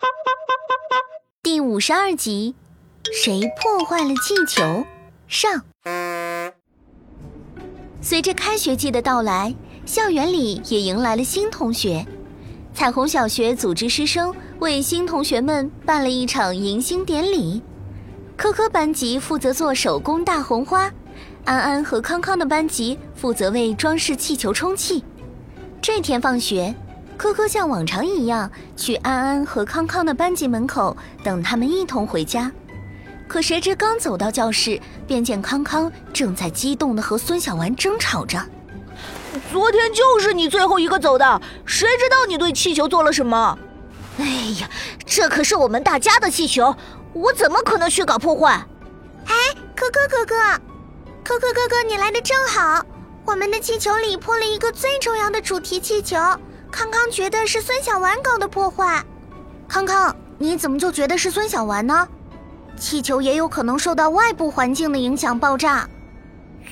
[1.42, 2.54] 第五十二集，
[3.12, 4.84] 谁破坏了气球？
[5.26, 5.62] 上。
[8.00, 9.54] 随着开学季的到来，
[9.84, 12.06] 校园里也迎来了新同学。
[12.72, 17.62] 彩虹小学组织师生为新同学们办了一场迎新典礼。
[18.36, 20.90] 科科班级负责做手工大红花，
[21.44, 25.04] 安安和康康的班级负责为装饰气球充气。
[25.82, 26.74] 这天放学，
[27.20, 32.50] 科科像往常一样去安安和康康的班级门口等他们一同回家。
[33.28, 38.42] 可谁知刚走到教室，便见康康正在激动的和孙小丸争吵着。
[39.52, 43.58] 昨天就是你最后一个走的，谁知道你对气球做了什么？
[44.18, 44.24] 哎
[44.58, 44.70] 呀，
[45.04, 46.74] 这可是我们大家的气球，
[47.12, 48.64] 我怎么可能去搞破坏？
[49.26, 49.34] 哎，
[49.76, 50.34] 可可哥哥，
[51.22, 52.82] 可可哥哥，你来的正好。
[53.26, 56.16] 我们的气球里破了一个最重要的主题气球，
[56.70, 59.04] 康康觉得是孙小丸搞的破坏。
[59.68, 62.06] 康康，你怎么就觉得是孙小丸呢？
[62.76, 65.88] 气球也有可能受到外部环境的影响爆炸。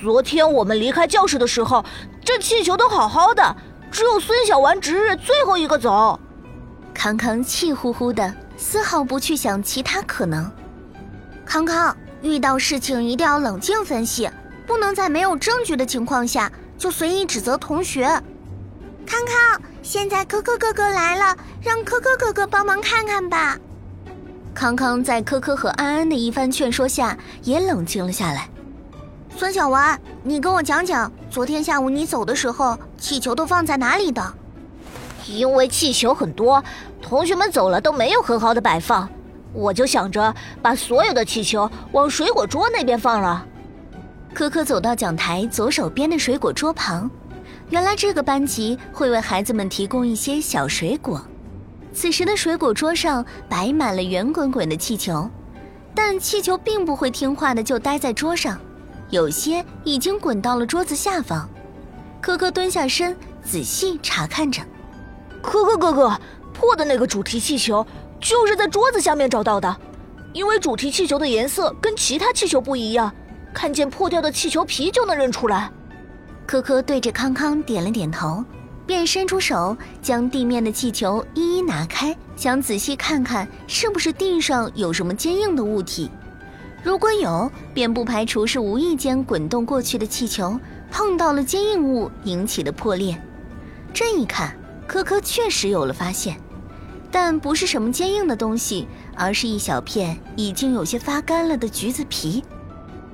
[0.00, 1.84] 昨天我们离开教室的时候，
[2.24, 3.56] 这气球都好好的，
[3.90, 6.18] 只有孙小丸值日最后一个走。
[6.94, 10.50] 康康气呼呼的，丝毫不去想其他可能。
[11.44, 14.30] 康康，遇到事情一定要冷静分析，
[14.66, 18.22] 不能在没有证据的情况下就随意指责同学。
[19.06, 23.56] 康康，现在科科哥哥来了，让科科哥哥帮忙看看吧。
[24.52, 28.48] 康康在科科和安安的一番劝说下，也冷静了下来。
[29.36, 34.34] 孙小文，你跟我讲讲，昨天下午你走的时候，气球都放在哪里的？
[35.28, 36.62] 因为气球很多，
[37.00, 39.08] 同学们走了都没有很好的摆放，
[39.52, 43.46] 我就想着把所有的气球往水果桌那边放了。
[44.34, 47.10] 科科走到讲台左手边的水果桌旁，
[47.68, 51.20] 原来这个班级会为孩子们提供一些小水果。
[51.92, 55.28] 此时的水果桌上摆满了圆滚滚的气球，
[55.94, 58.60] 但气球并不会听话的就待在桌上。
[59.10, 61.48] 有些已经滚到了桌子下方，
[62.20, 64.62] 科科蹲下身仔细查看着。
[65.42, 66.20] 科科哥哥，
[66.52, 67.86] 破的那个主题气球
[68.20, 69.76] 就是在桌子下面找到的，
[70.32, 73.12] 因为主题气球的颜色跟其他气球不一样，
[73.54, 75.70] 看见破掉的气球皮就能认出来。
[76.46, 78.42] 科科对着康康点了点头，
[78.86, 86.08] 便伸出手将地面的气球一一拿开，想仔细看看是不是地上有什么坚硬的物体。
[86.84, 90.56] 如果有，便不排除是无意间滚动过去的气球
[90.88, 93.20] 碰到了坚硬物引起的破裂。
[93.92, 94.56] 这一看，
[94.86, 96.36] 科科确实有了发现，
[97.10, 98.86] 但不是什么坚硬的东西，
[99.16, 102.44] 而是一小片已经有些发干了的橘子皮。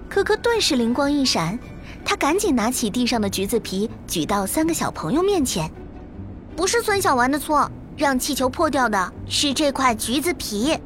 [0.07, 1.59] 科科顿时灵光一闪，
[2.05, 5.71] 他赶紧拿起地上的橘子皮，举到三个小朋友面前
[6.57, 10.77] ：“不是孙小丸的错，让气球破掉的是这块橘子皮。”